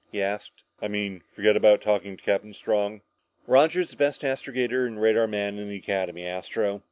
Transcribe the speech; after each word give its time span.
he 0.11 0.19
asked. 0.19 0.63
"I 0.81 0.87
mean, 0.87 1.21
forget 1.31 1.55
about 1.55 1.79
talking 1.79 2.17
to 2.17 2.23
Captain 2.23 2.55
Strong?" 2.55 3.01
"Roger's 3.45 3.91
the 3.91 3.97
best 3.97 4.23
astrogator 4.23 4.87
and 4.87 4.99
radar 4.99 5.27
man 5.27 5.59
in 5.59 5.69
the 5.69 5.77
Academy, 5.77 6.25
Astro. 6.25 6.79